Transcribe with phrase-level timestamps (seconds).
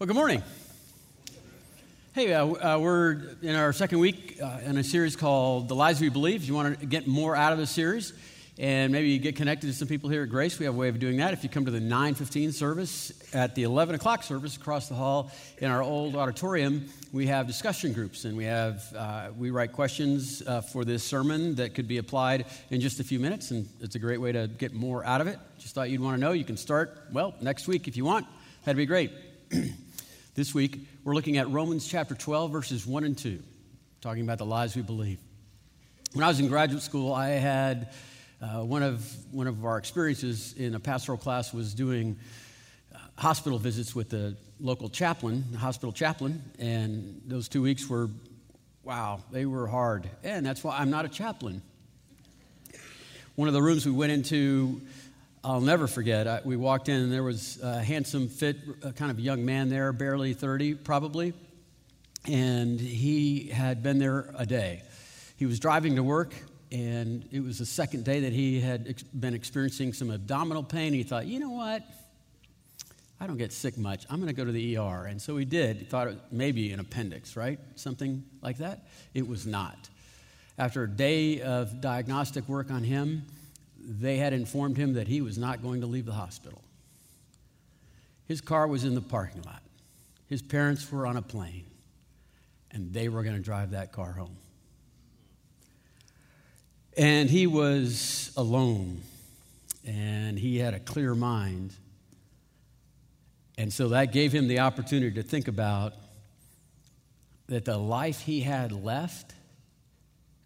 [0.00, 0.42] Well, good morning.
[2.14, 6.00] Hey, uh, uh, we're in our second week uh, in a series called The Lies
[6.00, 6.42] We Believe.
[6.42, 8.12] If you want to get more out of the series
[8.58, 10.98] and maybe get connected to some people here at Grace, we have a way of
[10.98, 11.32] doing that.
[11.32, 15.30] If you come to the 9:15 service at the 11 o'clock service across the hall
[15.58, 20.42] in our old auditorium, we have discussion groups and we have uh, we write questions
[20.44, 23.94] uh, for this sermon that could be applied in just a few minutes, and it's
[23.94, 25.38] a great way to get more out of it.
[25.60, 26.32] Just thought you'd want to know.
[26.32, 28.26] You can start well next week if you want.
[28.64, 29.12] That'd be great.
[30.34, 33.40] This week, we're looking at Romans chapter 12, verses 1 and 2,
[34.00, 35.20] talking about the lies we believe.
[36.12, 37.92] When I was in graduate school, I had
[38.42, 42.16] uh, one, of, one of our experiences in a pastoral class was doing
[42.92, 48.10] uh, hospital visits with the local chaplain, the hospital chaplain, and those two weeks were,
[48.82, 50.10] wow, they were hard.
[50.24, 51.62] And that's why I'm not a chaplain.
[53.36, 54.80] One of the rooms we went into,
[55.46, 56.26] I'll never forget.
[56.26, 59.68] I, we walked in, and there was a handsome, fit, uh, kind of young man
[59.68, 61.34] there, barely 30 probably.
[62.26, 64.82] And he had been there a day.
[65.36, 66.32] He was driving to work,
[66.72, 70.94] and it was the second day that he had ex- been experiencing some abdominal pain.
[70.94, 71.82] He thought, you know what?
[73.20, 74.06] I don't get sick much.
[74.08, 75.04] I'm going to go to the ER.
[75.04, 75.76] And so he did.
[75.76, 77.58] He thought it was maybe an appendix, right?
[77.74, 78.86] Something like that.
[79.12, 79.90] It was not.
[80.56, 83.26] After a day of diagnostic work on him,
[83.86, 86.62] they had informed him that he was not going to leave the hospital.
[88.26, 89.62] His car was in the parking lot.
[90.26, 91.66] His parents were on a plane,
[92.70, 94.36] and they were going to drive that car home.
[96.96, 99.02] And he was alone,
[99.86, 101.74] and he had a clear mind.
[103.58, 105.92] And so that gave him the opportunity to think about
[107.48, 109.34] that the life he had left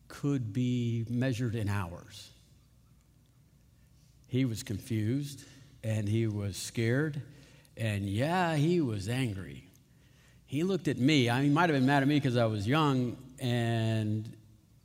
[0.09, 2.31] could be measured in hours.
[4.29, 5.45] He was confused
[5.83, 7.23] and he was scared,
[7.77, 9.65] and yeah, he was angry.
[10.45, 11.31] He looked at me.
[11.31, 14.31] I mean, he might have been mad at me because I was young, and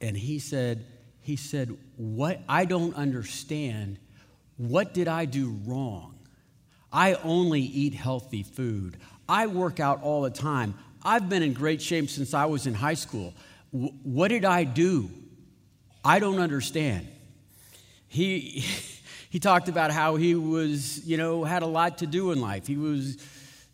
[0.02, 0.86] and he said,
[1.22, 2.42] he said, "What?
[2.48, 3.98] I don't understand.
[4.58, 6.20] What did I do wrong?
[6.92, 8.98] I only eat healthy food.
[9.28, 10.76] I work out all the time.
[11.04, 13.34] I've been in great shape since I was in high school.
[13.74, 15.10] W- what did I do?
[16.06, 17.08] I don't understand."
[18.08, 18.64] He.
[19.34, 22.68] He talked about how he was, you know, had a lot to do in life.
[22.68, 23.18] He was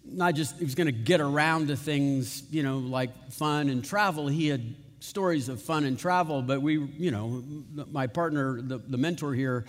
[0.06, 3.84] not just, he was going to get around to things, you know, like fun and
[3.84, 4.30] travel.
[4.30, 7.44] He had stories of fun and travel, but we, you know,
[7.92, 9.66] my partner, the, the mentor here,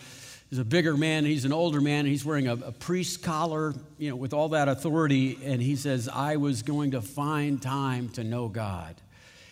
[0.53, 1.25] is a bigger man.
[1.25, 2.07] He's an older man.
[2.07, 5.41] He's wearing a, a priest collar, you know, with all that authority.
[5.45, 8.95] And he says, I was going to find time to know God.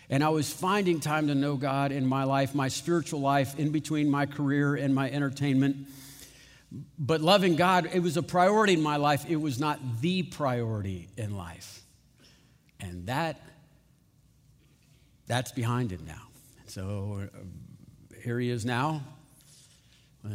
[0.08, 3.72] And I was finding time to know God in my life, my spiritual life, in
[3.72, 5.88] between my career and my entertainment.
[6.70, 9.24] But loving God, it was a priority in my life.
[9.28, 11.82] It was not the priority in life.
[12.80, 13.40] And that,
[15.26, 16.22] that's behind him now.
[16.66, 17.38] So uh,
[18.22, 19.02] here he is now,
[20.24, 20.28] uh,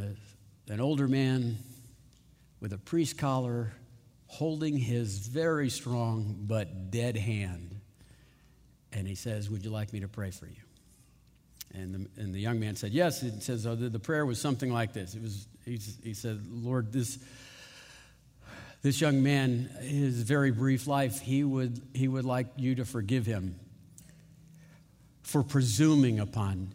[0.69, 1.57] an older man
[2.59, 3.71] with a priest collar,
[4.25, 7.79] holding his very strong but dead hand.
[8.91, 10.55] And he says, Would you like me to pray for you?
[11.75, 13.21] And the, and the young man said, Yes.
[13.21, 15.13] It says, oh, the, the prayer was something like this.
[15.15, 17.19] It was he, he said, Lord, this,
[18.81, 23.25] this young man, his very brief life, he would, he would like you to forgive
[23.25, 23.59] him
[25.21, 26.73] for presuming upon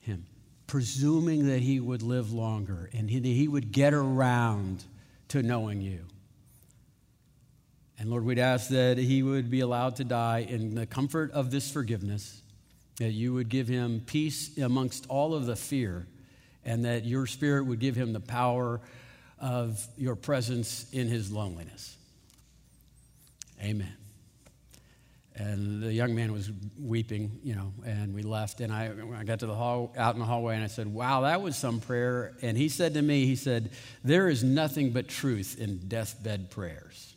[0.00, 0.26] him,
[0.66, 4.84] presuming that he would live longer and he, he would get around
[5.28, 6.00] to knowing you.
[7.98, 11.50] And Lord, we'd ask that he would be allowed to die in the comfort of
[11.50, 12.42] this forgiveness,
[12.98, 16.06] that you would give him peace amongst all of the fear
[16.66, 18.80] and that your spirit would give him the power
[19.40, 21.96] of your presence in his loneliness.
[23.62, 23.94] Amen.
[25.36, 28.60] And the young man was weeping, you know, and we left.
[28.60, 31.20] And I, I got to the hall, out in the hallway, and I said, Wow,
[31.22, 32.34] that was some prayer.
[32.40, 33.70] And he said to me, He said,
[34.02, 37.14] There is nothing but truth in deathbed prayers.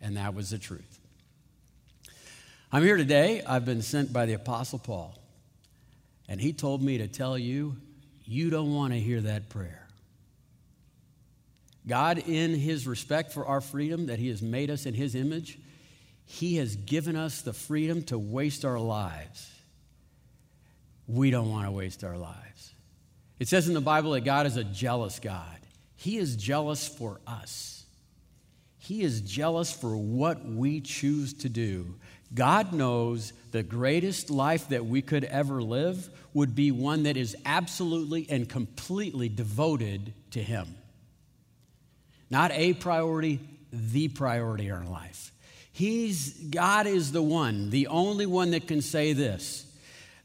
[0.00, 0.98] And that was the truth.
[2.72, 3.42] I'm here today.
[3.46, 5.16] I've been sent by the Apostle Paul.
[6.28, 7.76] And he told me to tell you
[8.28, 9.88] you don't want to hear that prayer.
[11.86, 15.58] God, in his respect for our freedom, that he has made us in his image,
[16.26, 19.50] he has given us the freedom to waste our lives.
[21.06, 22.74] We don't want to waste our lives.
[23.38, 25.58] It says in the Bible that God is a jealous God.
[25.96, 27.86] He is jealous for us.
[28.76, 31.94] He is jealous for what we choose to do.
[32.34, 37.36] God knows the greatest life that we could ever live would be one that is
[37.44, 40.74] absolutely and completely devoted to Him.
[42.30, 43.40] Not a priority,
[43.72, 45.32] the priority in our life.
[45.72, 49.64] He's, God is the one, the only one that can say this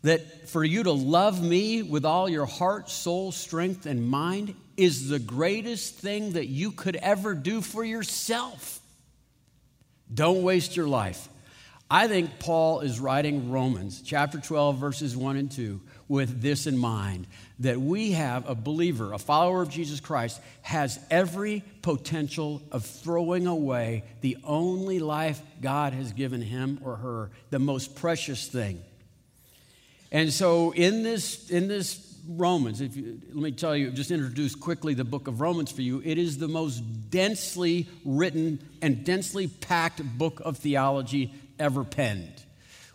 [0.01, 5.07] that for you to love me with all your heart, soul, strength, and mind is
[5.07, 8.81] the greatest thing that you could ever do for yourself.
[10.13, 11.29] Don't waste your life.
[11.93, 16.75] I think Paul is writing Romans chapter 12, verses 1 and 2, with this in
[16.75, 17.27] mind
[17.59, 23.45] that we have a believer, a follower of Jesus Christ, has every potential of throwing
[23.45, 28.81] away the only life God has given him or her, the most precious thing.
[30.11, 34.55] And so in this, in this Romans, if you, let me tell you, just introduce
[34.55, 36.01] quickly the book of Romans for you.
[36.03, 36.79] It is the most
[37.11, 41.33] densely written and densely packed book of theology
[41.63, 42.43] ever penned.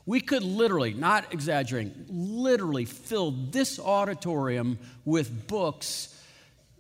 [0.04, 6.14] We could literally, not exaggerating, literally fill this auditorium with books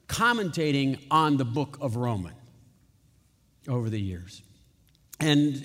[0.06, 2.36] commentating on the book of Romans
[3.66, 4.42] over the years.
[5.20, 5.64] And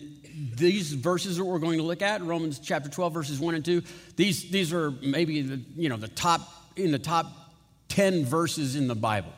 [0.58, 3.84] these verses that we're going to look at, Romans chapter 12, verses 1 and 2,
[4.16, 6.42] these, these are maybe the, you know, the top,
[6.76, 7.28] in the top
[7.90, 9.32] 10 verses in the Bible.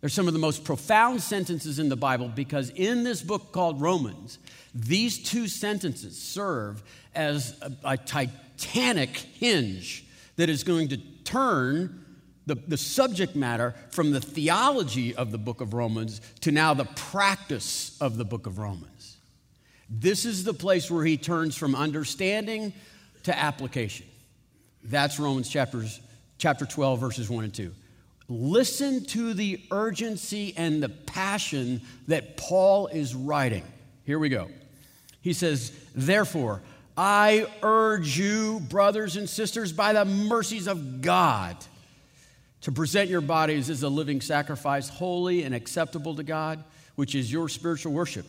[0.00, 3.80] They're some of the most profound sentences in the Bible because in this book called
[3.80, 4.38] Romans,
[4.74, 6.82] these two sentences serve
[7.14, 10.04] as a, a titanic hinge
[10.36, 12.04] that is going to turn
[12.46, 16.84] the, the subject matter from the theology of the book of Romans to now the
[16.84, 19.16] practice of the book of Romans.
[19.90, 22.72] This is the place where he turns from understanding
[23.24, 24.06] to application.
[24.84, 26.00] That's Romans chapters,
[26.38, 27.74] chapter 12, verses 1 and 2.
[28.28, 33.64] Listen to the urgency and the passion that Paul is writing.
[34.04, 34.48] Here we go.
[35.22, 36.60] He says, Therefore,
[36.96, 41.56] I urge you, brothers and sisters, by the mercies of God,
[42.62, 46.62] to present your bodies as a living sacrifice, holy and acceptable to God,
[46.96, 48.26] which is your spiritual worship.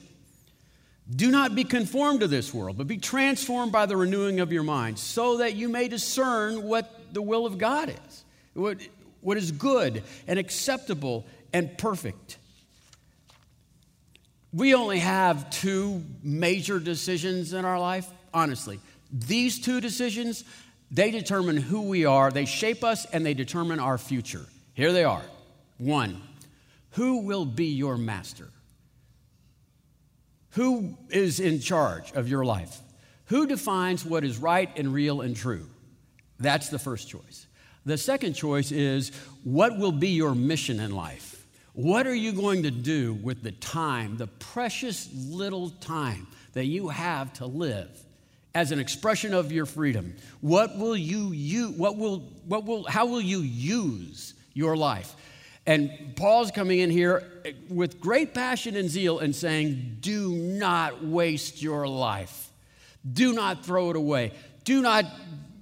[1.13, 4.63] Do not be conformed to this world, but be transformed by the renewing of your
[4.63, 8.23] mind, so that you may discern what the will of God is,
[8.53, 8.77] what,
[9.21, 12.37] what is good and acceptable and perfect.
[14.51, 18.79] We only have two major decisions in our life, honestly.
[19.11, 20.43] These two decisions,
[20.89, 24.45] they determine who we are, they shape us, and they determine our future.
[24.73, 25.23] Here they are.
[25.77, 26.21] One,
[26.91, 28.49] who will be your master?
[30.51, 32.79] Who is in charge of your life?
[33.25, 35.67] Who defines what is right and real and true?
[36.39, 37.45] That's the first choice.
[37.89, 39.11] The second choice is
[39.43, 41.43] what will be your mission in life?
[41.73, 46.89] What are you going to do with the time, the precious little time that you
[46.89, 47.89] have to live
[48.53, 50.15] as an expression of your freedom?
[50.41, 51.75] What will you use?
[51.75, 55.15] What will, what will, how will you use your life?
[55.65, 57.23] And Paul's coming in here
[57.69, 62.51] with great passion and zeal and saying, Do not waste your life.
[63.11, 64.33] Do not throw it away.
[64.63, 65.05] Do not,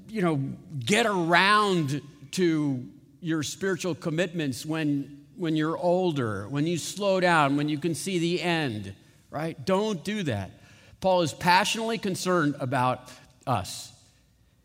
[0.10, 0.36] you know,
[0.84, 2.02] get around
[2.32, 2.86] to
[3.22, 8.20] your spiritual commitments when, when you're older, when you slow down, when you can see
[8.20, 8.94] the end,
[9.32, 9.66] right?
[9.66, 10.52] Don't do that.
[11.00, 13.10] Paul is passionately concerned about
[13.46, 13.92] us.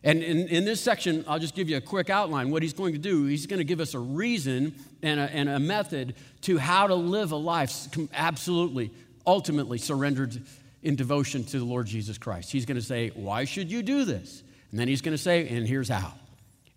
[0.05, 2.51] And in, in this section, I'll just give you a quick outline.
[2.51, 5.49] What he's going to do, he's going to give us a reason and a, and
[5.49, 8.91] a method to how to live a life absolutely,
[9.27, 10.43] ultimately surrendered
[10.83, 12.51] in devotion to the Lord Jesus Christ.
[12.51, 14.43] He's going to say, Why should you do this?
[14.73, 16.15] And then he's going to say, And here's how.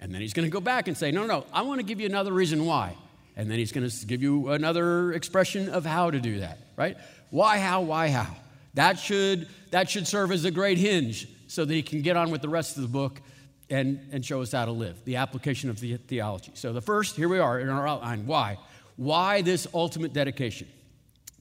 [0.05, 1.99] And then he's going to go back and say, No, no, I want to give
[1.99, 2.95] you another reason why.
[3.35, 6.95] And then he's going to give you another expression of how to do that, right?
[7.31, 8.27] Why, how, why, how.
[8.75, 12.29] That should, that should serve as a great hinge so that he can get on
[12.29, 13.19] with the rest of the book
[13.67, 16.51] and, and show us how to live, the application of the theology.
[16.53, 18.27] So, the first, here we are in our outline.
[18.27, 18.59] Why?
[18.97, 20.67] Why this ultimate dedication?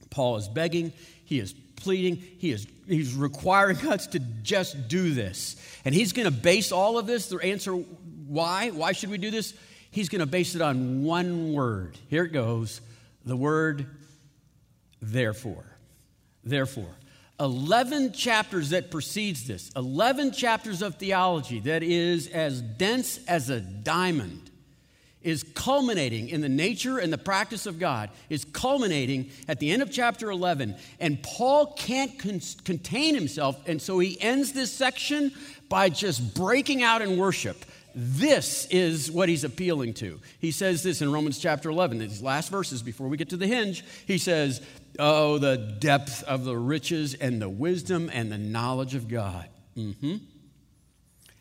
[0.09, 0.91] Paul is begging,
[1.23, 5.55] he is pleading, he is he's requiring us to just do this.
[5.83, 7.75] And he's going to base all of this, the answer
[8.27, 9.53] why, why should we do this?
[9.91, 11.97] He's going to base it on one word.
[12.09, 12.81] Here it goes
[13.25, 13.87] the word
[15.01, 15.65] therefore.
[16.43, 16.95] Therefore.
[17.39, 23.59] 11 chapters that precedes this, 11 chapters of theology that is as dense as a
[23.59, 24.51] diamond,
[25.21, 29.81] is culminating in the nature and the practice of God, is culminating at the end
[29.81, 30.75] of chapter 11.
[30.99, 35.33] And Paul can't con- contain himself, and so he ends this section
[35.67, 37.65] by just breaking out in worship.
[37.95, 40.19] This is what he's appealing to.
[40.39, 43.47] He says this in Romans chapter 11, these last verses before we get to the
[43.47, 43.83] hinge.
[44.05, 44.61] He says,
[44.99, 49.47] Oh, the depth of the riches and the wisdom and the knowledge of God.
[49.77, 50.17] Mm-hmm.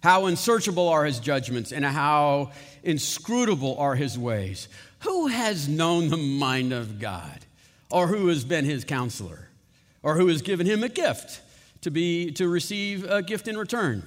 [0.02, 4.68] How unsearchable are his judgments and how inscrutable are his ways.
[5.00, 7.40] Who has known the mind of God?
[7.90, 9.49] Or who has been his counselor?
[10.02, 11.40] Or who has given him a gift?
[11.84, 14.02] to, be, to receive a gift in return.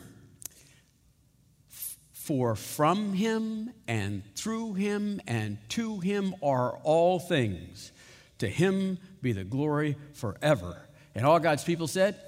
[2.28, 7.94] For from him and through him and to him are all things.
[8.40, 10.76] To him be the glory forever.
[11.16, 12.20] And all God's people said,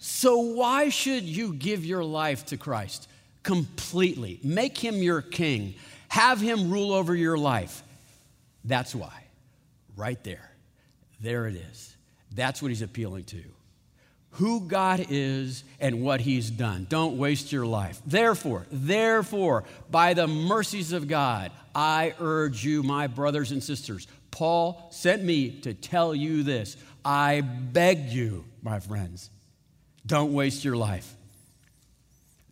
[0.00, 3.08] So why should you give your life to Christ
[3.44, 4.40] completely?
[4.42, 5.76] Make him your king,
[6.08, 7.84] have him rule over your life.
[8.64, 9.22] That's why.
[9.94, 10.50] Right there.
[11.20, 11.96] There it is.
[12.34, 13.44] That's what he's appealing to.
[14.34, 16.86] Who God is and what he's done.
[16.88, 18.00] Don't waste your life.
[18.06, 24.06] Therefore, therefore, by the mercies of God, I urge you, my brothers and sisters.
[24.30, 26.76] Paul sent me to tell you this.
[27.04, 29.30] I beg you, my friends,
[30.06, 31.14] don't waste your life.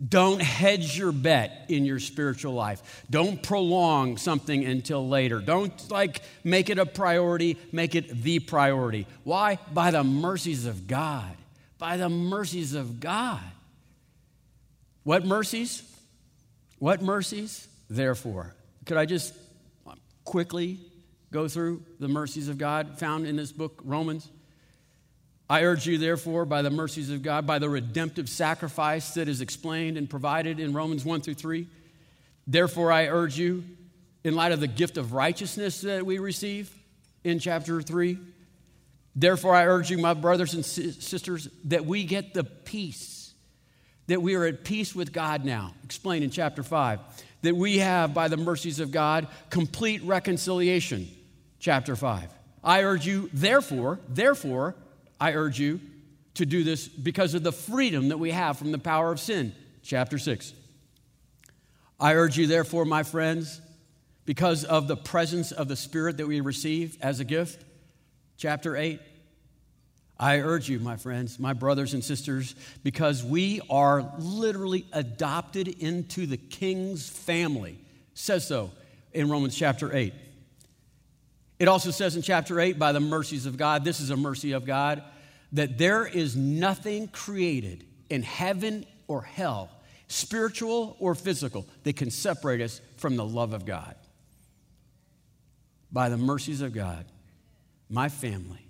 [0.07, 3.05] Don't hedge your bet in your spiritual life.
[3.11, 5.41] Don't prolong something until later.
[5.41, 9.07] Don't like make it a priority, make it the priority.
[9.25, 9.59] Why?
[9.73, 11.37] By the mercies of God.
[11.79, 13.41] By the mercies of God.
[15.05, 15.83] What mercies?
[16.79, 17.67] What mercies?
[17.89, 18.55] Therefore.
[18.85, 19.35] Could I just
[20.25, 20.79] quickly
[21.31, 24.29] go through the mercies of God found in this book, Romans?
[25.51, 29.41] I urge you, therefore, by the mercies of God, by the redemptive sacrifice that is
[29.41, 31.67] explained and provided in Romans 1 through 3.
[32.47, 33.65] Therefore, I urge you,
[34.25, 36.71] in light of the gift of righteousness that we receive
[37.25, 38.19] in chapter 3,
[39.21, 43.33] therefore, I urge you, my brothers and sisters, that we get the peace,
[44.07, 47.01] that we are at peace with God now, explained in chapter 5,
[47.43, 51.09] that we have, by the mercies of God, complete reconciliation,
[51.59, 52.31] chapter 5.
[52.65, 54.75] I urge you, therefore, therefore,
[55.21, 55.81] I urge you
[56.35, 59.55] to do this because of the freedom that we have from the power of sin.
[59.83, 60.53] Chapter 6.
[61.99, 63.61] I urge you, therefore, my friends,
[64.25, 67.65] because of the presence of the Spirit that we receive as a gift.
[68.37, 69.01] Chapter 8.
[70.21, 76.27] I urge you, my friends, my brothers and sisters, because we are literally adopted into
[76.27, 77.73] the king's family.
[77.73, 78.73] It says so
[79.13, 80.13] in Romans chapter 8.
[81.61, 84.53] It also says in chapter 8, by the mercies of God, this is a mercy
[84.53, 85.03] of God,
[85.53, 89.71] that there is nothing created in heaven or hell,
[90.09, 93.95] spiritual or physical, that can separate us from the love of God.
[95.91, 97.07] By the mercies of God,
[97.89, 98.68] my family,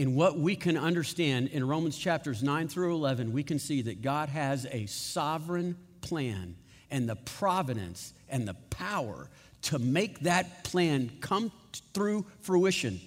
[0.00, 4.00] in what we can understand in Romans chapters 9 through 11, we can see that
[4.00, 6.56] God has a sovereign plan
[6.90, 9.28] and the providence and the power
[9.60, 11.52] to make that plan come
[11.92, 12.98] through fruition.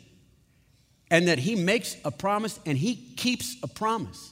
[1.09, 4.31] And that he makes a promise and he keeps a promise.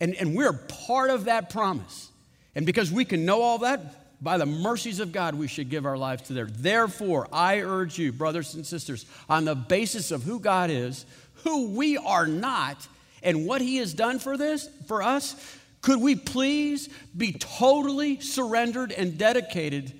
[0.00, 2.10] And, and we're part of that promise.
[2.54, 5.84] And because we can know all that, by the mercies of God, we should give
[5.84, 6.46] our lives to there.
[6.46, 11.04] Therefore, I urge you, brothers and sisters, on the basis of who God is,
[11.44, 12.86] who we are not,
[13.22, 15.36] and what He has done for this, for us,
[15.80, 19.92] could we please be totally surrendered and dedicated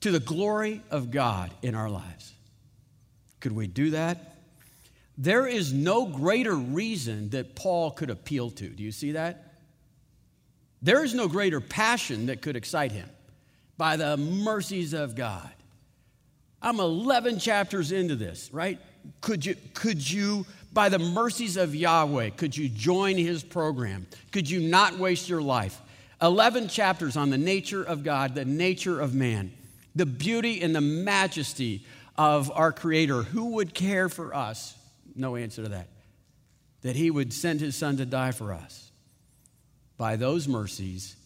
[0.00, 2.32] to the glory of God in our lives.
[3.40, 4.36] Could we do that?
[5.16, 8.68] There is no greater reason that Paul could appeal to.
[8.68, 9.54] Do you see that?
[10.80, 13.08] There is no greater passion that could excite him
[13.76, 15.50] by the mercies of God.
[16.62, 18.78] I'm 11 chapters into this, right?
[19.20, 24.06] Could you, could you, by the mercies of Yahweh, could you join his program?
[24.32, 25.80] Could you not waste your life?
[26.20, 29.52] 11 chapters on the nature of God, the nature of man
[29.98, 31.84] the beauty and the majesty
[32.16, 33.24] of our Creator.
[33.24, 34.76] Who would care for us?
[35.14, 35.88] No answer to that.
[36.82, 38.90] That He would send His Son to die for us.
[39.96, 41.16] By those mercies,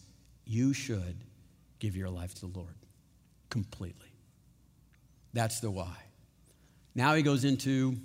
[0.46, 1.16] you should
[1.78, 2.74] give your life to the Lord
[3.50, 4.08] completely.
[5.34, 5.94] That's the why.
[6.94, 7.96] Now he goes into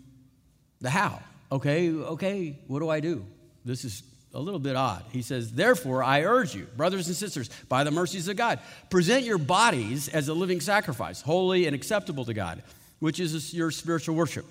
[0.81, 1.21] the how.
[1.51, 3.25] Okay, okay, what do I do?
[3.63, 4.03] This is
[4.33, 5.03] a little bit odd.
[5.11, 9.23] He says, Therefore, I urge you, brothers and sisters, by the mercies of God, present
[9.23, 12.61] your bodies as a living sacrifice, holy and acceptable to God,
[12.99, 14.45] which is your spiritual worship.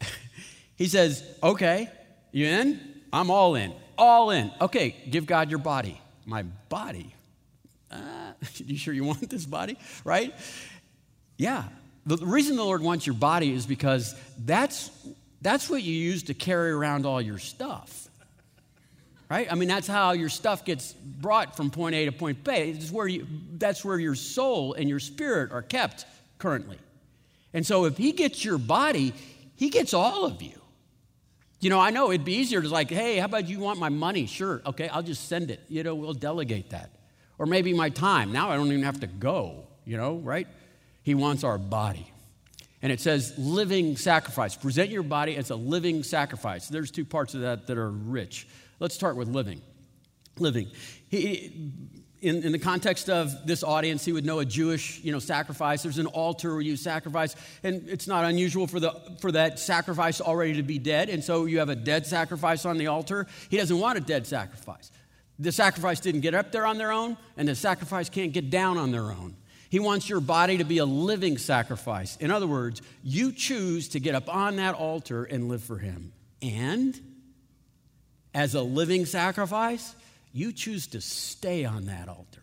[0.76, 1.88] he says, Okay,
[2.30, 2.80] you in?
[3.12, 3.72] I'm all in.
[3.98, 4.50] All in.
[4.60, 6.00] Okay, give God your body.
[6.24, 7.14] My body?
[7.90, 9.76] Uh, you sure you want this body?
[10.04, 10.34] Right?
[11.36, 11.64] Yeah.
[12.06, 14.90] The reason the Lord wants your body is because that's,
[15.40, 18.02] that's what you use to carry around all your stuff
[19.32, 19.50] right?
[19.50, 22.52] I mean, that's how your stuff gets brought from point A to point B.
[22.52, 26.04] It's where you, that's where your soul and your spirit are kept
[26.36, 26.76] currently.
[27.54, 29.14] And so if he gets your body,
[29.56, 30.60] he gets all of you.
[31.60, 33.88] You know, I know it'd be easier to like, hey, how about you want my
[33.88, 34.26] money?
[34.26, 35.60] Sure, okay, I'll just send it.
[35.66, 36.90] You know, we'll delegate that.
[37.38, 38.32] Or maybe my time.
[38.32, 40.46] Now I don't even have to go, you know, right?
[41.02, 42.12] He wants our body.
[42.82, 44.56] And it says living sacrifice.
[44.56, 46.68] Present your body as a living sacrifice.
[46.68, 48.48] There's two parts of that that are rich.
[48.80, 49.62] Let's start with living.
[50.38, 50.68] Living.
[51.08, 51.70] He,
[52.20, 55.82] in, in, the context of this audience, he would know a Jewish, you know, sacrifice.
[55.82, 60.20] There's an altar where you sacrifice, and it's not unusual for, the, for that sacrifice
[60.20, 61.08] already to be dead.
[61.08, 63.26] And so you have a dead sacrifice on the altar.
[63.48, 64.90] He doesn't want a dead sacrifice.
[65.38, 68.78] The sacrifice didn't get up there on their own, and the sacrifice can't get down
[68.78, 69.36] on their own.
[69.72, 72.18] He wants your body to be a living sacrifice.
[72.18, 76.12] In other words, you choose to get up on that altar and live for Him.
[76.42, 77.00] And
[78.34, 79.94] as a living sacrifice,
[80.30, 82.42] you choose to stay on that altar.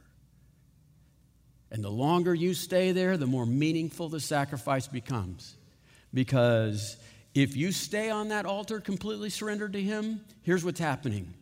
[1.70, 5.56] And the longer you stay there, the more meaningful the sacrifice becomes.
[6.12, 6.98] Because
[7.36, 11.36] if you stay on that altar completely surrendered to Him, here's what's happening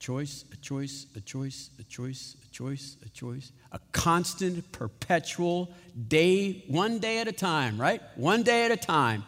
[0.00, 5.72] choice, a choice, a choice, a choice, a choice, a choice, a constant, perpetual
[6.08, 8.00] day, one day at a time, right?
[8.16, 9.24] One day at a time,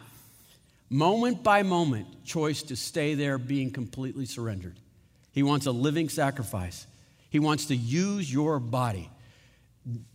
[0.89, 4.77] moment by moment, choice to stay there being completely surrendered.
[5.31, 6.87] He wants a living sacrifice.
[7.29, 9.09] He wants to use your body.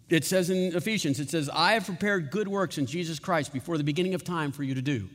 [0.09, 3.79] It says in Ephesians, it says, I have prepared good works in Jesus Christ before
[3.79, 5.09] the beginning of time for you to do.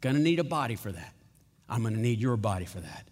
[0.00, 1.14] Gonna need a body for that.
[1.68, 3.06] I'm gonna need your body for that.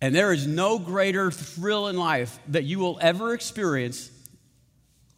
[0.00, 4.10] And there is no greater thrill in life that you will ever experience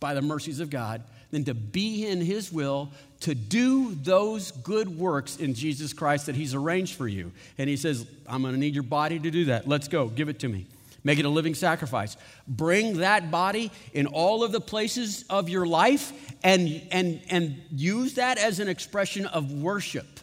[0.00, 4.98] by the mercies of God than to be in His will to do those good
[4.98, 7.32] works in Jesus Christ that He's arranged for you.
[7.58, 9.68] And He says, I'm going to need your body to do that.
[9.68, 10.08] Let's go.
[10.08, 10.66] Give it to me.
[11.04, 12.16] Make it a living sacrifice.
[12.46, 16.12] Bring that body in all of the places of your life
[16.44, 20.20] and, and, and use that as an expression of worship.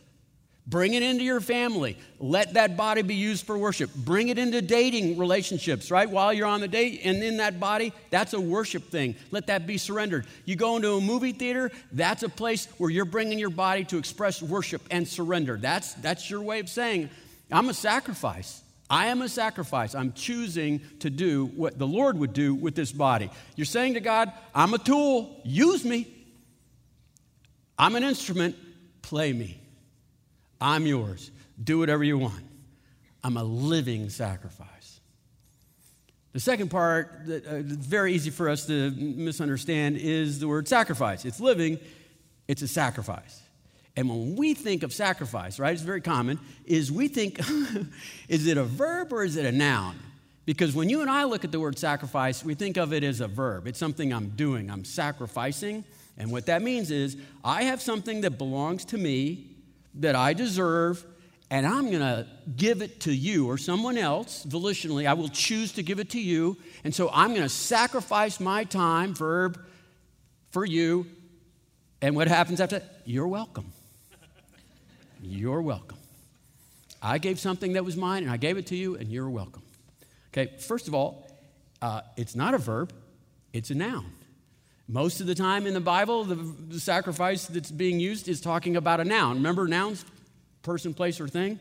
[0.70, 1.98] Bring it into your family.
[2.20, 3.92] Let that body be used for worship.
[3.96, 6.08] Bring it into dating relationships, right?
[6.08, 9.16] While you're on the date and in that body, that's a worship thing.
[9.32, 10.28] Let that be surrendered.
[10.46, 13.98] You go into a movie theater, that's a place where you're bringing your body to
[13.98, 15.58] express worship and surrender.
[15.58, 17.10] That's, that's your way of saying,
[17.52, 18.62] I'm a sacrifice.
[18.92, 19.96] I am a sacrifice.
[19.96, 23.32] I'm choosing to do what the Lord would do with this body.
[23.56, 25.42] You're saying to God, I'm a tool.
[25.44, 26.08] Use me.
[27.76, 28.56] I'm an instrument.
[29.02, 29.59] Play me.
[30.62, 31.32] I'm yours.
[31.62, 32.44] Do whatever you want.
[33.24, 35.00] I'm a living sacrifice.
[36.32, 41.26] The second part that uh, very easy for us to misunderstand is the word sacrifice.
[41.26, 41.80] It's living,
[42.48, 43.42] it's a sacrifice.
[43.96, 47.40] And when we think of sacrifice, right, it's very common, is we think,
[48.30, 50.00] is it a verb or is it a noun?
[50.46, 53.22] Because when you and I look at the word sacrifice, we think of it as
[53.22, 53.68] a verb.
[53.68, 55.84] It's something I'm doing, I'm sacrificing.
[56.18, 59.48] And what that means is I have something that belongs to me
[59.96, 61.04] that I deserve,
[61.50, 65.08] and I'm going to give it to you or someone else volitionally.
[65.08, 66.58] I will choose to give it to you.
[66.84, 69.60] And so I'm going to sacrifice my time, verb,
[70.52, 71.08] for you.
[72.02, 73.02] And what happens after that?
[73.06, 73.72] You're welcome.
[75.22, 75.98] You're welcome.
[77.02, 79.64] I gave something that was mine, and I gave it to you, and you're welcome.
[80.34, 81.28] Okay, first of all,
[81.82, 82.94] uh, it's not a verb,
[83.54, 84.12] it's a noun.
[84.92, 88.76] Most of the time in the Bible, the, the, sacrifice that's being used is talking
[88.76, 89.36] about a noun.
[89.36, 90.04] Remember nouns?
[90.64, 91.60] Person, place, or thing?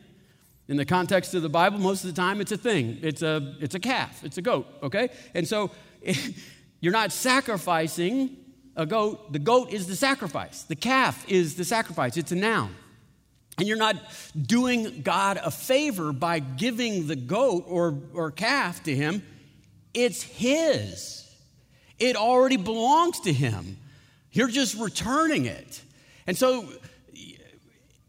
[0.67, 2.97] In the context of the Bible, most of the time it's a thing.
[3.03, 5.09] It's a, it's a calf, it's a goat, okay?
[5.35, 5.69] And so
[6.81, 8.35] you're not sacrificing
[8.75, 9.31] a goat.
[9.31, 12.17] The goat is the sacrifice, the calf is the sacrifice.
[12.17, 12.73] It's a noun.
[13.59, 13.95] And you're not
[14.41, 19.21] doing God a favor by giving the goat or, or calf to him,
[19.93, 21.28] it's his.
[21.99, 23.77] It already belongs to him.
[24.31, 25.81] You're just returning it.
[26.27, 26.69] And so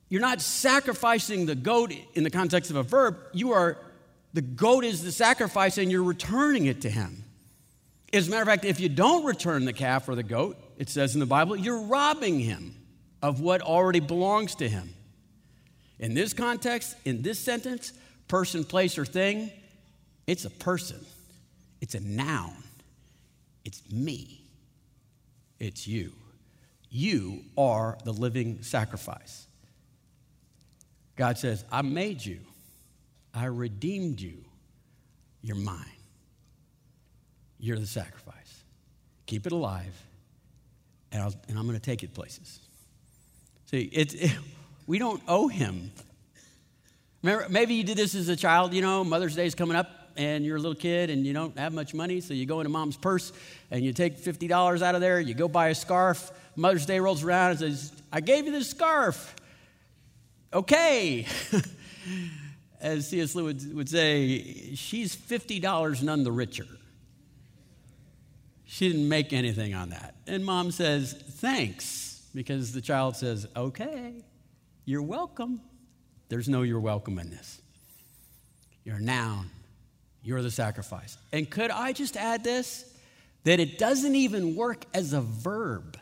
[0.08, 3.16] you're not sacrificing the goat in the context of a verb.
[3.32, 3.78] You are,
[4.34, 7.24] the goat is the sacrifice and you're returning it to him.
[8.12, 10.88] As a matter of fact, if you don't return the calf or the goat, it
[10.88, 12.76] says in the Bible, you're robbing him
[13.22, 14.94] of what already belongs to him.
[15.98, 17.92] In this context, in this sentence,
[18.26, 19.50] person, place, or thing,
[20.26, 21.04] it's a person,
[21.80, 22.56] it's a noun.
[23.64, 24.44] It's me.
[25.58, 26.12] It's you.
[26.90, 29.46] You are the living sacrifice.
[31.16, 32.40] God says, I made you.
[33.32, 34.44] I redeemed you.
[35.42, 35.84] You're mine.
[37.58, 38.64] You're the sacrifice.
[39.26, 39.94] Keep it alive,
[41.12, 42.58] and, i am going to take it places.
[43.66, 44.32] See, it's, it,
[44.86, 45.92] we don't owe him.
[47.22, 49.99] Remember, maybe you did this as a child, you know, Mother's Day is coming up
[50.16, 52.70] and you're a little kid and you don't have much money, so you go into
[52.70, 53.32] mom's purse
[53.70, 56.30] and you take $50 out of there, you go buy a scarf.
[56.56, 59.34] Mother's Day rolls around and says, I gave you this scarf.
[60.52, 61.26] Okay.
[62.80, 63.34] As C.S.
[63.34, 66.66] Lewis would, say, she's $50 none the richer.
[68.64, 70.14] She didn't make anything on that.
[70.26, 72.22] And mom says, Thanks.
[72.34, 74.22] because the child says, Okay,
[74.84, 75.60] you're welcome.
[76.28, 77.60] There's no you're welcome in this.
[78.84, 79.50] You're a noun,
[80.22, 81.16] you're the sacrifice.
[81.32, 82.84] And could I just add this?
[83.44, 85.98] That it doesn't even work as a verb.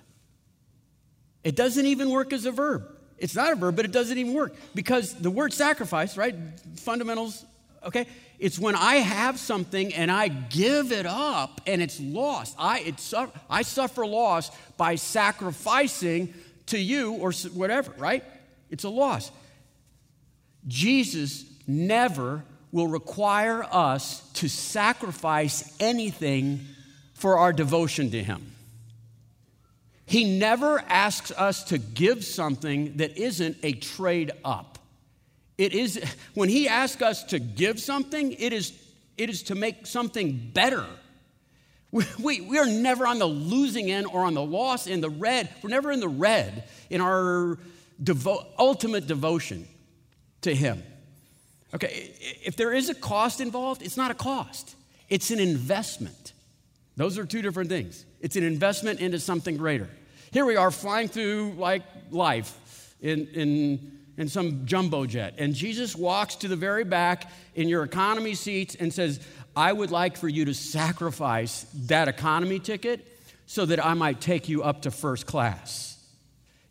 [1.44, 2.85] It doesn't even work as a verb.
[3.16, 6.35] It's not a verb, but it doesn't even work because the word sacrifice, right?
[6.76, 7.44] Fundamentals,
[7.85, 8.07] okay?
[8.38, 12.54] It's when I have something and I give it up and it's lost.
[12.59, 13.14] I, it's,
[13.50, 16.35] I suffer loss by sacrificing
[16.66, 18.24] to you or whatever, right?
[18.70, 19.31] It's a loss.
[20.66, 26.61] Jesus never will require us to sacrifice anything
[27.14, 28.54] for our devotion to Him.
[30.07, 34.78] He never asks us to give something that isn't a trade up.
[35.59, 36.00] It is
[36.35, 38.72] when he asks us to give something, it is
[39.18, 40.87] it is to make something better.
[41.90, 45.48] We, we, are never on the losing end or on the loss in the red.
[45.62, 47.59] We're never in the red in our
[48.02, 49.66] devo- ultimate devotion
[50.42, 50.83] to Him.
[51.74, 54.74] Okay, if there is a cost involved, it's not a cost,
[55.09, 56.33] it's an investment.
[56.96, 58.04] Those are two different things.
[58.20, 59.88] It's an investment into something greater.
[60.33, 65.35] Here we are flying through like life in, in, in some jumbo jet.
[65.38, 69.20] And Jesus walks to the very back in your economy seats and says,
[69.54, 73.07] I would like for you to sacrifice that economy ticket
[73.46, 76.04] so that I might take you up to first class.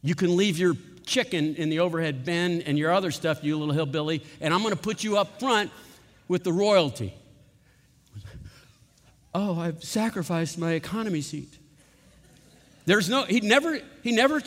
[0.01, 0.75] You can leave your
[1.07, 4.75] chicken in the overhead bin and your other stuff, you little hillbilly, and I'm going
[4.75, 5.71] to put you up front
[6.27, 7.13] with the royalty.
[9.33, 11.57] Oh, I've sacrificed my economy seat.
[12.85, 14.41] There's no, he never, he never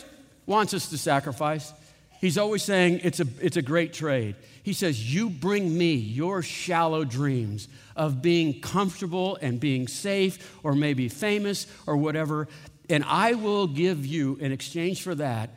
[0.47, 1.73] wants us to sacrifice.
[2.21, 4.37] He's always saying it's a, it's a great trade.
[4.63, 10.75] He says, You bring me your shallow dreams of being comfortable and being safe or
[10.75, 12.49] maybe famous or whatever,
[12.89, 15.51] and I will give you, in exchange for that,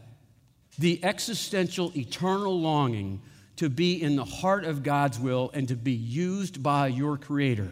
[0.78, 3.22] the existential, eternal longing
[3.58, 7.72] to be in the heart of God's will and to be used by your Creator.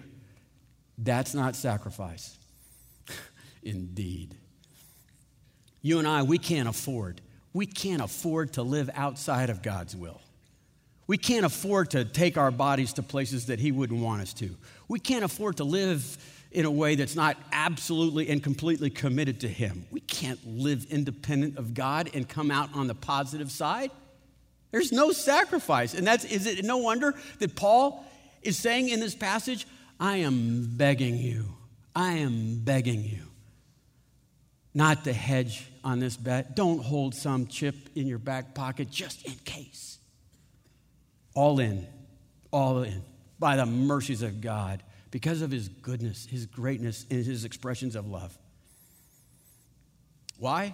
[0.98, 2.38] That's not sacrifice.
[3.64, 4.36] Indeed.
[5.82, 7.22] You and I, we can't afford.
[7.54, 10.22] We can't afford to live outside of God's will.
[11.08, 14.56] We can't afford to take our bodies to places that He wouldn't want us to.
[14.88, 16.18] We can't afford to live
[16.52, 19.86] in a way that's not absolutely and completely committed to Him.
[19.92, 23.92] We can't live independent of God and come out on the positive side.
[24.72, 25.94] There's no sacrifice.
[25.94, 28.06] And that's, is it no wonder that Paul
[28.42, 29.68] is saying in this passage,
[30.00, 31.46] I am begging you,
[31.96, 33.20] I am begging you
[34.74, 36.56] not to hedge on this bet.
[36.56, 40.00] Don't hold some chip in your back pocket just in case.
[41.34, 41.88] All in,
[42.52, 43.04] all in,
[43.40, 48.08] by the mercies of God, because of his goodness, his greatness, and his expressions of
[48.08, 48.38] love.
[50.40, 50.74] Why?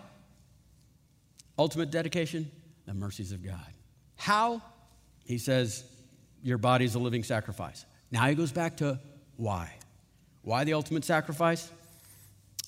[1.59, 2.49] Ultimate dedication,
[2.85, 3.73] the mercies of God.
[4.15, 4.61] How?
[5.25, 5.83] He says,
[6.43, 7.85] Your body is a living sacrifice.
[8.11, 8.99] Now he goes back to
[9.35, 9.73] why.
[10.43, 11.69] Why the ultimate sacrifice?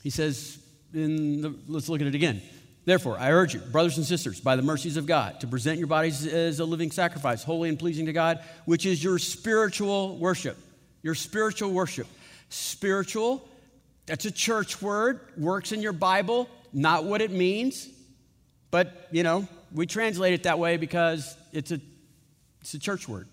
[0.04, 0.60] He says,
[0.94, 2.42] in the, let's look at it again.
[2.86, 5.88] Therefore, I urge you, brothers and sisters, by the mercies of God, to present your
[5.88, 10.58] bodies as a living sacrifice, holy and pleasing to God, which is your spiritual worship.
[11.02, 12.08] Your spiritual worship.
[12.50, 13.48] Spiritual,
[14.06, 17.88] that's a church word, works in your Bible, not what it means,
[18.72, 21.80] but, you know, we translate it that way because it's a,
[22.62, 23.28] it's a church word.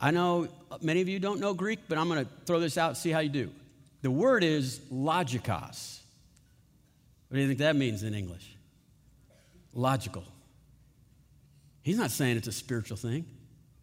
[0.00, 0.48] I know
[0.80, 3.20] many of you don't know Greek, but I'm going to throw this out see how
[3.20, 3.50] you do.
[4.02, 6.00] The word is logikos.
[7.28, 8.54] What do you think that means in English?
[9.72, 10.24] Logical.
[11.82, 13.24] He's not saying it's a spiritual thing.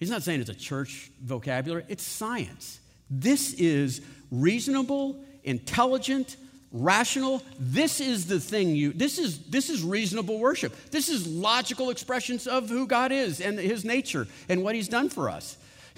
[0.01, 1.85] He's not saying it's a church vocabulary.
[1.87, 2.79] It's science.
[3.07, 6.37] This is reasonable, intelligent,
[6.71, 7.43] rational.
[7.59, 10.75] This is the thing you this is this is reasonable worship.
[10.89, 15.07] This is logical expressions of who God is and his nature and what he's done
[15.07, 15.55] for us.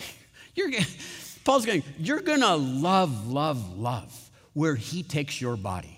[0.53, 0.71] You're
[1.45, 5.97] Paul's going, you're gonna love, love, love where he takes your body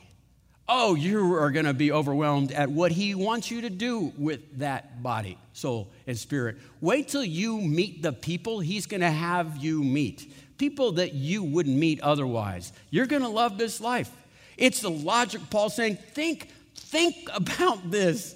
[0.68, 4.60] oh, you are going to be overwhelmed at what he wants you to do with
[4.60, 6.58] that body, soul, and spirit.
[6.82, 11.44] Wait till you meet the people he's going to have you meet, people that you
[11.44, 12.74] wouldn't meet otherwise.
[12.90, 14.12] You're going to love this life.
[14.58, 18.36] It's the logic, Paul saying, think, think about this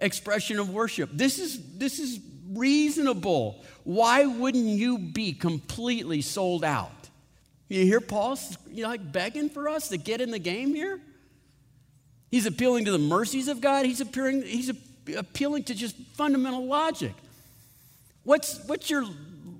[0.00, 1.10] expression of worship.
[1.12, 2.18] This is, this is
[2.52, 3.62] reasonable.
[3.84, 6.90] Why wouldn't you be completely sold out?
[7.68, 8.38] You hear Paul
[8.70, 11.00] you know, like begging for us to get in the game here?
[12.30, 13.86] He's appealing to the mercies of God.
[13.86, 14.70] He's, appealing, he's
[15.16, 17.12] appealing to just fundamental logic.
[18.24, 19.04] What's, what's your,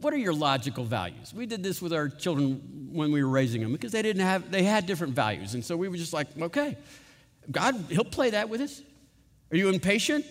[0.01, 1.33] what are your logical values?
[1.33, 4.51] We did this with our children when we were raising them because they didn't have,
[4.51, 5.55] they had different values.
[5.55, 6.77] And so we were just like, okay,
[7.51, 8.83] God, He'll play that with us.
[9.51, 10.27] Are you impatient?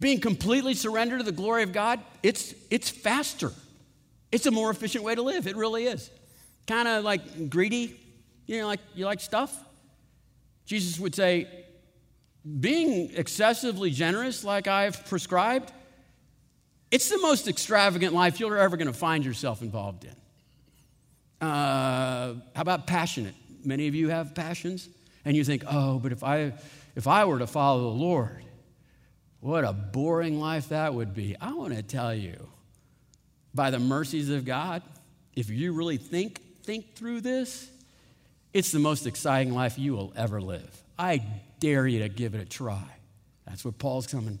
[0.00, 3.52] Being completely surrendered to the glory of God, it's, it's faster.
[4.30, 5.46] It's a more efficient way to live.
[5.46, 6.10] It really is.
[6.66, 7.98] Kind of like greedy,
[8.46, 9.56] you know, like you like stuff.
[10.64, 11.48] Jesus would say,
[12.60, 15.72] being excessively generous, like I've prescribed,
[16.90, 21.46] it's the most extravagant life you're ever going to find yourself involved in.
[21.46, 23.34] Uh, how about passionate?
[23.64, 24.88] Many of you have passions,
[25.24, 26.52] and you think, oh, but if I,
[26.94, 28.44] if I were to follow the Lord,
[29.40, 31.36] what a boring life that would be.
[31.40, 32.48] I want to tell you,
[33.54, 34.82] by the mercies of God,
[35.34, 37.68] if you really think, think through this,
[38.52, 40.82] it's the most exciting life you will ever live.
[40.98, 41.24] I
[41.60, 42.84] dare you to give it a try.
[43.46, 44.38] That's what Paul's coming.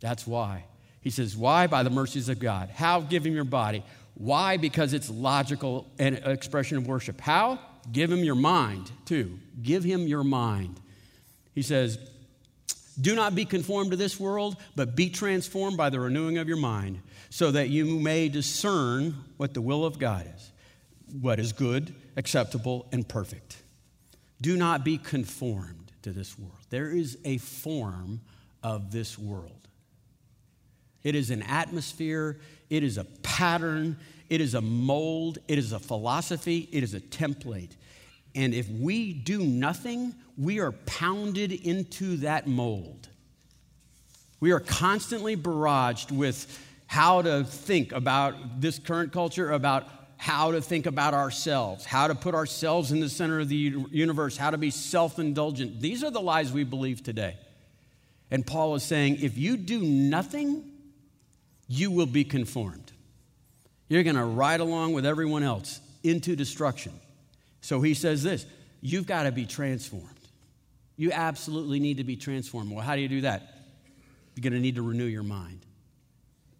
[0.00, 0.64] That's why.
[1.00, 1.66] He says, Why?
[1.66, 2.70] By the mercies of God.
[2.70, 3.00] How?
[3.00, 3.82] Give him your body.
[4.14, 4.56] Why?
[4.56, 7.20] Because it's logical and expression of worship.
[7.20, 7.58] How?
[7.90, 9.38] Give him your mind, too.
[9.62, 10.78] Give him your mind.
[11.54, 11.98] He says,
[13.00, 16.58] Do not be conformed to this world, but be transformed by the renewing of your
[16.58, 17.00] mind,
[17.30, 20.52] so that you may discern what the will of God is,
[21.20, 23.62] what is good, acceptable, and perfect.
[24.40, 26.54] Do not be conformed to this world.
[26.70, 28.20] There is a form
[28.62, 29.68] of this world.
[31.02, 35.78] It is an atmosphere, it is a pattern, it is a mold, it is a
[35.78, 37.72] philosophy, it is a template.
[38.34, 43.08] And if we do nothing, we are pounded into that mold.
[44.38, 50.60] We are constantly barraged with how to think about this current culture, about how to
[50.60, 54.58] think about ourselves, how to put ourselves in the center of the universe, how to
[54.58, 55.80] be self indulgent.
[55.80, 57.38] These are the lies we believe today.
[58.30, 60.62] And Paul is saying if you do nothing,
[61.68, 62.92] you will be conformed.
[63.88, 66.92] You're going to ride along with everyone else into destruction.
[67.62, 68.44] So he says this
[68.82, 70.04] you've got to be transformed.
[70.98, 72.70] You absolutely need to be transformed.
[72.70, 73.54] Well, how do you do that?
[74.36, 75.64] You're going to need to renew your mind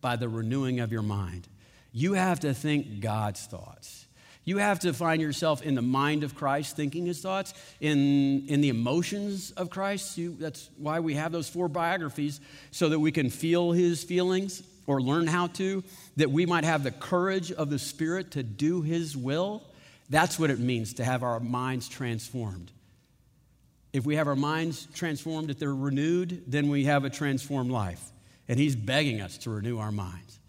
[0.01, 1.47] by the renewing of your mind.
[1.93, 4.07] You have to think God's thoughts.
[4.45, 8.61] You have to find yourself in the mind of Christ, thinking his thoughts, in, in
[8.63, 10.17] the emotions of Christ.
[10.17, 14.63] You, that's why we have those four biographies, so that we can feel his feelings
[14.87, 15.85] or learn how to,
[16.17, 19.63] that we might have the courage of the Spirit to do his will.
[20.09, 22.73] That's what it means to have our minds transformed.
[23.93, 28.03] If we have our minds transformed, if they're renewed, then we have a transformed life.
[28.49, 30.40] And he's begging us to renew our minds.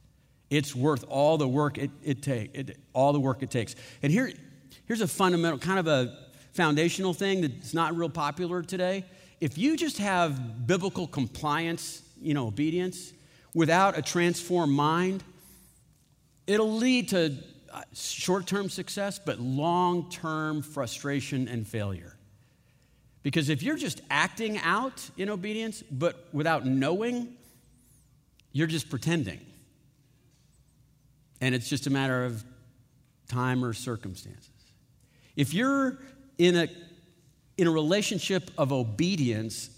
[0.52, 3.74] It's worth all the work it, it takes, all the work it takes.
[4.04, 4.32] And here,
[4.86, 6.16] here's a fundamental, kind of a
[6.52, 9.06] foundational thing that's not real popular today.
[9.40, 13.14] If you just have biblical compliance, you know, obedience,
[13.56, 15.24] without a transformed mind,
[16.46, 17.38] it'll lead to
[17.72, 22.18] uh, short term success, but long term frustration and failure.
[23.24, 27.38] Because if you're just acting out in obedience, but without knowing,
[28.52, 29.40] you're just pretending.
[31.42, 32.44] And it's just a matter of
[33.28, 34.50] time or circumstances.
[35.36, 35.98] If you're
[36.38, 36.68] in a,
[37.58, 39.70] in a relationship of obedience,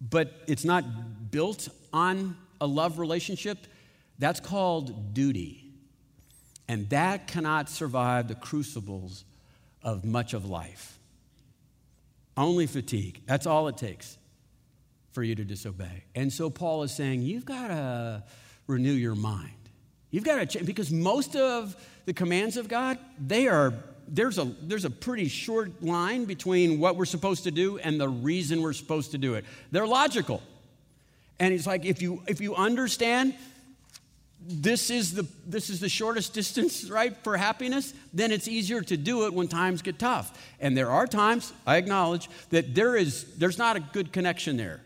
[0.00, 3.66] but it's not built on a love relationship,
[4.18, 5.72] that's called duty.
[6.68, 9.24] And that cannot survive the crucibles
[9.82, 10.98] of much of life.
[12.36, 13.22] Only fatigue.
[13.26, 14.18] That's all it takes
[15.12, 16.04] for you to disobey.
[16.14, 18.24] And so Paul is saying, you've got to
[18.66, 19.55] renew your mind.
[20.16, 21.76] You've got to change because most of
[22.06, 23.74] the commands of God, they are
[24.08, 28.08] there's a there's a pretty short line between what we're supposed to do and the
[28.08, 29.44] reason we're supposed to do it.
[29.72, 30.42] They're logical.
[31.38, 33.34] And it's like if you if you understand
[34.40, 38.96] this is the this is the shortest distance right for happiness then it's easier to
[38.96, 43.24] do it when times get tough and there are times i acknowledge that there is
[43.38, 44.80] there's not a good connection there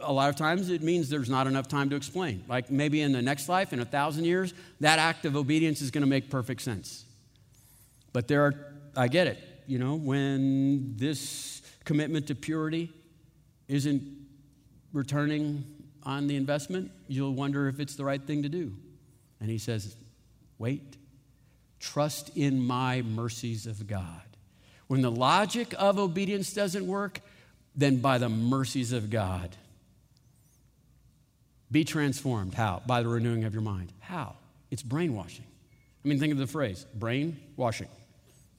[0.00, 2.44] a lot of times it means there's not enough time to explain.
[2.48, 5.90] Like maybe in the next life, in a thousand years, that act of obedience is
[5.90, 7.04] going to make perfect sense.
[8.12, 8.54] But there are,
[8.96, 12.92] I get it, you know, when this commitment to purity
[13.66, 14.02] isn't
[14.92, 15.64] returning
[16.02, 18.74] on the investment, you'll wonder if it's the right thing to do.
[19.40, 19.96] And he says,
[20.58, 20.96] wait,
[21.80, 24.22] trust in my mercies of God.
[24.86, 27.20] When the logic of obedience doesn't work,
[27.76, 29.54] then by the mercies of God,
[31.70, 32.54] be transformed.
[32.54, 32.82] How?
[32.86, 33.92] By the renewing of your mind.
[34.00, 34.36] How?
[34.70, 35.44] It's brainwashing.
[36.04, 37.88] I mean, think of the phrase brainwashing.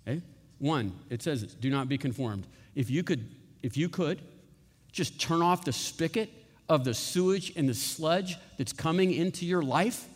[0.08, 0.22] Okay?
[0.60, 2.45] One, it says do not be conformed.
[2.76, 3.30] If you could,
[3.63, 4.19] if you could,
[4.91, 6.30] just turn off the spigot
[6.67, 10.08] of the sewage and the sludge that's coming into your life,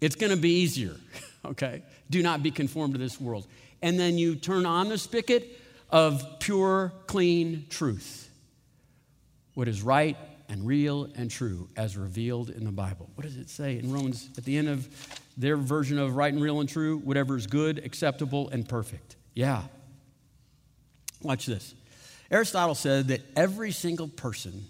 [0.00, 0.96] it's going to be easier.
[1.44, 1.82] okay?
[2.10, 3.46] Do not be conformed to this world.
[3.82, 5.48] And then you turn on the spigot
[5.90, 8.22] of pure, clean truth
[9.54, 10.16] what is right
[10.52, 13.08] and real and true as revealed in the Bible.
[13.14, 14.86] What does it say in Romans at the end of
[15.38, 16.98] their version of right and real and true?
[16.98, 19.16] Whatever is good, acceptable, and perfect.
[19.32, 19.62] Yeah.
[21.22, 21.74] Watch this.
[22.30, 24.66] Aristotle said that every single person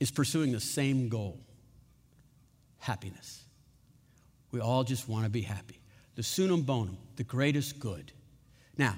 [0.00, 1.38] is pursuing the same goal
[2.78, 3.44] happiness.
[4.52, 5.80] We all just want to be happy.
[6.14, 8.10] The summum bonum, the greatest good.
[8.78, 8.94] Now,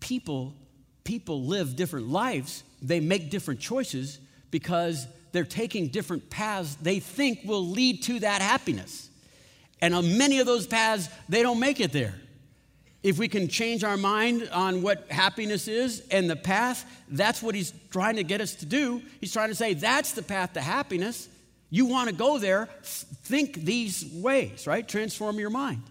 [0.00, 0.54] people
[1.02, 4.18] people live different lives, they make different choices
[4.50, 9.08] because they're taking different paths they think will lead to that happiness.
[9.80, 12.14] And on many of those paths, they don't make it there.
[13.02, 17.54] If we can change our mind on what happiness is and the path, that's what
[17.54, 19.00] he's trying to get us to do.
[19.20, 21.28] He's trying to say that's the path to happiness.
[21.70, 24.86] You want to go there, think these ways, right?
[24.86, 25.82] Transform your mind,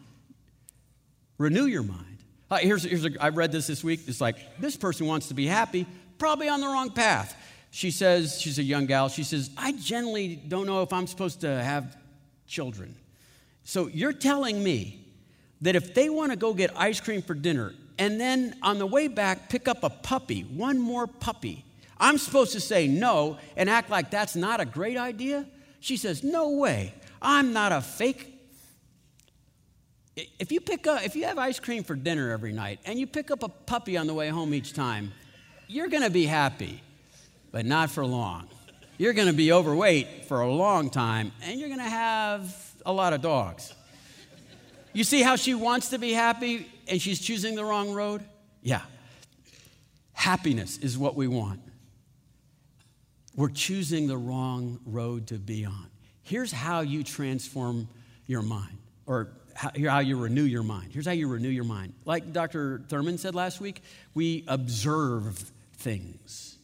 [1.38, 2.06] renew your mind.
[2.52, 4.02] Uh, here's, here's a, I read this this week.
[4.08, 5.86] It's like, this person wants to be happy,
[6.18, 7.36] probably on the wrong path.
[7.72, 11.42] She says, she's a young gal, she says, I generally don't know if I'm supposed
[11.42, 11.96] to have
[12.48, 12.96] children.
[13.64, 15.06] So you're telling me
[15.62, 18.88] that if they want to go get ice cream for dinner and then on the
[18.88, 21.64] way back pick up a puppy, one more puppy,
[22.00, 25.46] I'm supposed to say no and act like that's not a great idea?
[25.80, 26.94] She says, No way.
[27.22, 28.40] I'm not a fake
[30.40, 33.08] if you pick up, if you have ice cream for dinner every night and you
[33.08, 35.12] pick up a puppy on the way home each time,
[35.68, 36.82] you're going to be happy,
[37.52, 38.48] but not for long.
[38.98, 42.54] You're going to be overweight for a long time and you're going to have
[42.86, 43.74] a lot of dogs.
[44.94, 48.24] You see how she wants to be happy and she's choosing the wrong road?
[48.62, 48.82] Yeah.
[50.14, 51.62] Happiness is what we want.
[53.36, 55.88] We're choosing the wrong road to be on.
[56.24, 57.88] Here's how you transform
[58.28, 60.92] your mind or how, how you renew your mind.
[60.92, 61.94] Here's how you renew your mind.
[62.06, 62.82] Like Dr.
[62.90, 63.82] Thurman said last week,
[64.14, 66.59] we observe things,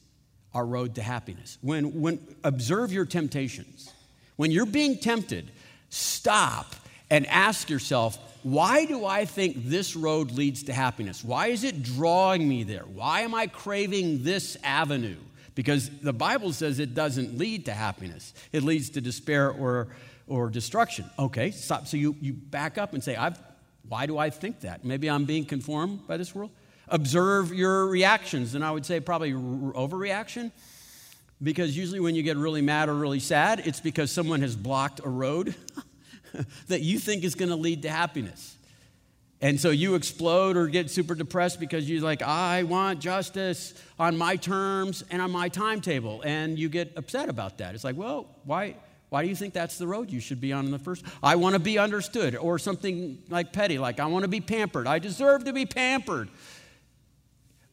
[0.56, 1.60] our road to happiness.
[1.62, 3.92] When, when observe your temptations.
[4.38, 5.52] When you're being tempted,
[5.90, 6.74] stop
[7.12, 11.24] and ask yourself, why do I think this road leads to happiness?
[11.24, 12.84] Why is it drawing me there?
[12.84, 15.18] Why am I craving this avenue?
[15.54, 19.90] Because the Bible says it doesn't lead to happiness, it leads to despair or
[20.28, 21.06] or destruction.
[21.20, 21.88] Okay, stop.
[21.88, 23.40] So you, you back up and say, I've,
[23.88, 24.84] why do I think that?
[24.84, 26.52] Maybe I'm being conformed by this world.
[26.88, 28.56] Observe your reactions.
[28.56, 30.52] And I would say probably overreaction.
[31.44, 35.02] Because usually when you get really mad or really sad, it's because someone has blocked
[35.04, 35.54] a road
[36.68, 38.56] that you think is going to lead to happiness.
[39.42, 44.18] And so you explode or get super depressed because you're like, I want justice on
[44.18, 46.22] my terms and on my timetable.
[46.26, 47.76] And you get upset about that.
[47.76, 48.76] It's like, well, why?
[49.10, 51.06] Why do you think that's the road you should be on in the first?
[51.22, 54.88] I want to be understood, or something like petty, like I want to be pampered.
[54.88, 56.30] I deserve to be pampered.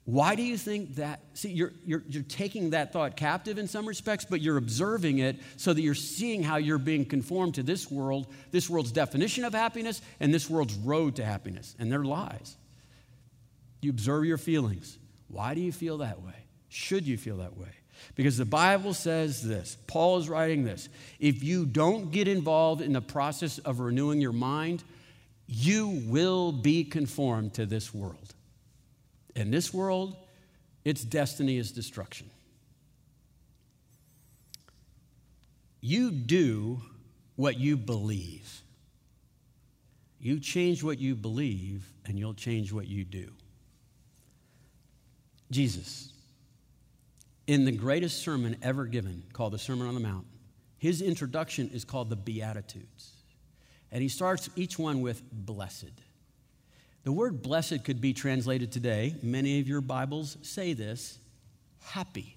[0.04, 1.20] Why do you think that?
[1.34, 5.36] See, you're, you're, you're taking that thought captive in some respects, but you're observing it
[5.56, 9.54] so that you're seeing how you're being conformed to this world, this world's definition of
[9.54, 12.56] happiness, and this world's road to happiness, and their lies.
[13.80, 14.98] You observe your feelings.
[15.28, 16.34] Why do you feel that way?
[16.68, 17.68] Should you feel that way?
[18.16, 20.88] Because the Bible says this Paul is writing this.
[21.20, 24.82] If you don't get involved in the process of renewing your mind,
[25.46, 28.34] you will be conformed to this world.
[29.34, 30.16] In this world,
[30.84, 32.30] its destiny is destruction.
[35.80, 36.80] You do
[37.36, 38.60] what you believe.
[40.20, 43.32] You change what you believe, and you'll change what you do.
[45.50, 46.12] Jesus
[47.46, 50.26] in the greatest sermon ever given, called the Sermon on the Mount,
[50.78, 53.16] his introduction is called the Beatitudes.
[53.90, 55.92] And he starts each one with blessed.
[57.04, 61.18] The word blessed could be translated today, many of your Bibles say this,
[61.82, 62.36] happy.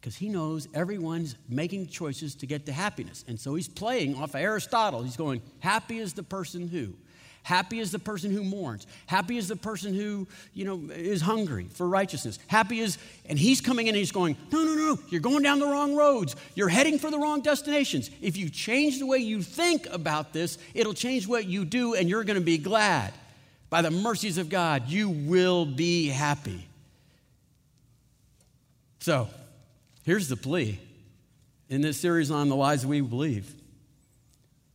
[0.00, 3.24] Because he knows everyone's making choices to get to happiness.
[3.26, 5.02] And so he's playing off Aristotle.
[5.02, 6.94] He's going, happy is the person who.
[7.42, 8.86] Happy is the person who mourns.
[9.06, 12.38] Happy is the person who, you know, is hungry for righteousness.
[12.46, 15.58] Happy is, and he's coming in and he's going, no, no, no, you're going down
[15.58, 16.36] the wrong roads.
[16.54, 18.10] You're heading for the wrong destinations.
[18.20, 22.08] If you change the way you think about this, it'll change what you do and
[22.08, 23.12] you're going to be glad.
[23.68, 26.66] By the mercies of God, you will be happy.
[29.00, 29.28] So,
[30.04, 30.80] here's the plea
[31.68, 33.52] in this series on the lies we believe.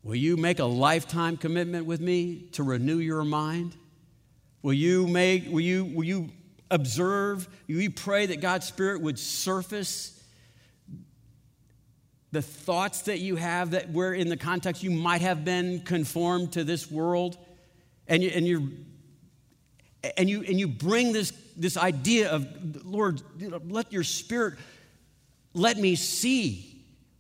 [0.04, 3.76] Will you make a lifetime commitment with me to renew your mind?
[4.62, 6.30] Will you make, will you, will you
[6.70, 10.18] observe, will you pray that God's Spirit would surface
[12.32, 16.54] the thoughts that you have that were in the context you might have been conformed
[16.54, 17.38] to this world?
[18.12, 18.62] And, you, and you're
[20.18, 22.48] and you and you bring this this idea of
[22.84, 23.22] lord
[23.70, 24.56] let your spirit
[25.54, 26.72] let me see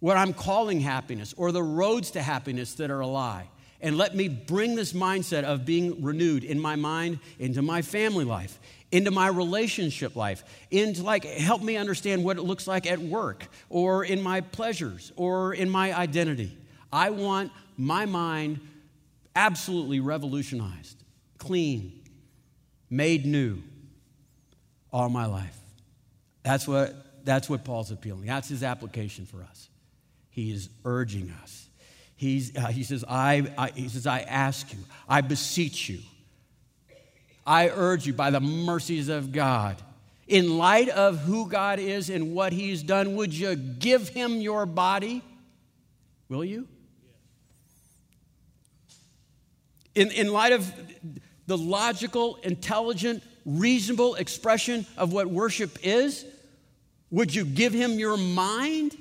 [0.01, 3.47] what I'm calling happiness or the roads to happiness that are a lie.
[3.81, 8.25] And let me bring this mindset of being renewed in my mind into my family
[8.25, 8.59] life,
[8.91, 13.47] into my relationship life, into like help me understand what it looks like at work
[13.69, 16.57] or in my pleasures or in my identity.
[16.91, 18.59] I want my mind
[19.35, 21.03] absolutely revolutionized,
[21.37, 22.01] clean,
[22.89, 23.61] made new
[24.91, 25.57] all my life.
[26.43, 28.25] That's what, that's what Paul's appealing.
[28.25, 29.69] That's his application for us.
[30.29, 31.67] He is urging us.
[32.15, 34.79] He's, uh, he, says, I, I, he says, I ask you,
[35.09, 35.99] I beseech you,
[37.45, 39.81] I urge you by the mercies of God.
[40.27, 44.65] In light of who God is and what He's done, would you give Him your
[44.65, 45.23] body?
[46.29, 46.67] Will you?
[49.95, 50.71] In, in light of
[51.47, 56.25] the logical, intelligent, reasonable expression of what worship is,
[57.09, 58.97] would you give Him your mind?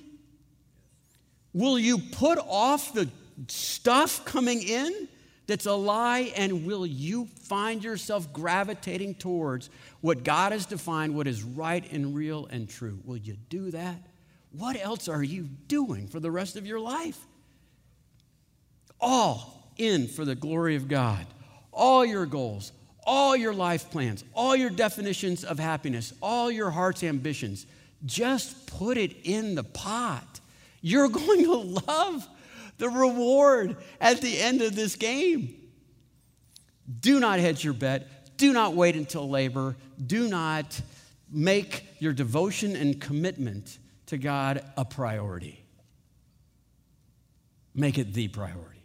[1.53, 3.09] Will you put off the
[3.49, 5.09] stuff coming in
[5.47, 6.32] that's a lie?
[6.36, 9.70] And will you find yourself gravitating towards
[10.01, 12.99] what God has defined, what is right and real and true?
[13.05, 13.97] Will you do that?
[14.53, 17.18] What else are you doing for the rest of your life?
[19.01, 21.26] All in for the glory of God.
[21.72, 22.72] All your goals,
[23.05, 27.66] all your life plans, all your definitions of happiness, all your heart's ambitions.
[28.05, 30.41] Just put it in the pot.
[30.83, 31.55] You're going to
[31.87, 32.28] love
[32.78, 35.55] the reward at the end of this game.
[37.01, 38.37] Do not hedge your bet.
[38.37, 39.76] Do not wait until labor.
[40.05, 40.81] Do not
[41.31, 45.62] make your devotion and commitment to God a priority.
[47.74, 48.80] Make it the priority.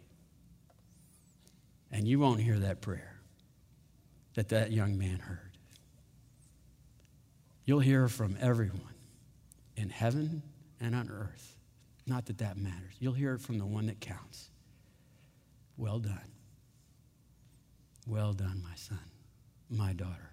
[1.90, 3.20] And you won't hear that prayer
[4.34, 5.56] that that young man heard.
[7.64, 8.94] You'll hear from everyone
[9.76, 10.42] in heaven
[10.80, 11.56] and on earth
[12.06, 12.94] not that that matters.
[13.00, 14.50] You'll hear it from the one that counts.
[15.76, 16.32] Well done.
[18.06, 19.00] Well done, my son,
[19.68, 20.30] my daughter.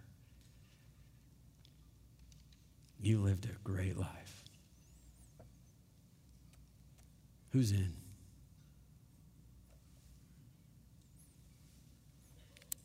[3.02, 4.44] You lived a great life.
[7.52, 7.94] Who's in?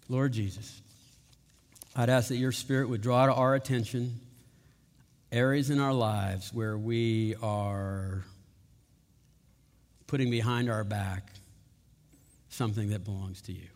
[0.09, 0.81] Lord Jesus,
[1.95, 4.21] I'd ask that your spirit would draw to our attention
[5.31, 8.25] areas in our lives where we are
[10.07, 11.31] putting behind our back
[12.49, 13.69] something that belongs to you.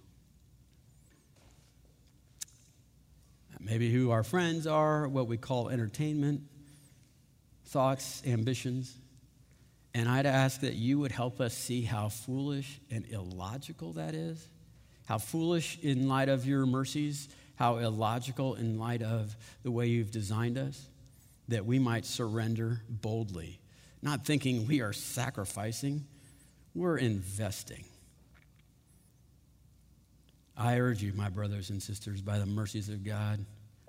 [3.61, 6.43] Maybe who our friends are, what we call entertainment,
[7.67, 8.97] thoughts, ambitions.
[9.95, 14.49] And I'd ask that you would help us see how foolish and illogical that is.
[15.07, 20.11] How foolish in light of your mercies, how illogical in light of the way you've
[20.11, 20.89] designed us,
[21.49, 23.61] that we might surrender boldly,
[24.01, 26.07] not thinking we are sacrificing,
[26.75, 27.85] we're investing.
[30.57, 33.45] I urge you, my brothers and sisters, by the mercies of God,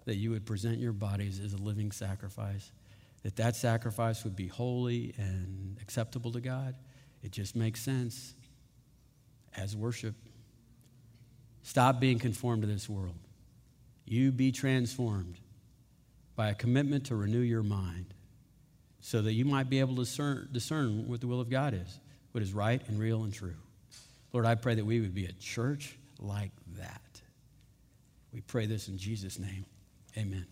[0.06, 2.72] that you would present your bodies as a living sacrifice,
[3.24, 6.76] that that sacrifice would be holy and acceptable to God.
[7.22, 8.34] It just makes sense
[9.56, 10.16] as worship.
[11.64, 13.16] Stop being conformed to this world.
[14.06, 15.40] You be transformed
[16.36, 18.14] by a commitment to renew your mind
[19.00, 22.00] so that you might be able to discern, discern what the will of God is
[22.34, 23.56] what is right and real and true.
[24.34, 27.22] Lord, I pray that we would be a church like that.
[28.34, 29.66] We pray this in Jesus' name.
[30.18, 30.48] Amen.